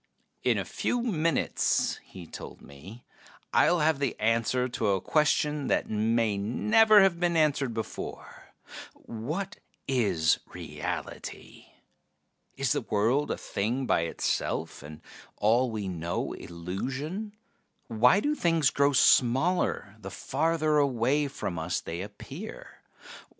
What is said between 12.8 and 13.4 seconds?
world a